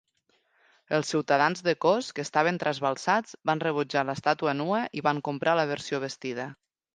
Els 0.97 1.09
ciutadans 1.13 1.59
de 1.67 1.75
Kos, 1.85 2.07
que 2.19 2.25
estaven 2.27 2.57
trasbalsats, 2.63 3.35
van 3.51 3.61
rebutjar 3.65 4.05
l'estàtua 4.11 4.57
nua 4.63 4.81
i 5.01 5.05
van 5.11 5.21
comprar 5.29 5.55
la 5.61 5.69
versió 5.75 6.03
vestida. 6.09 6.49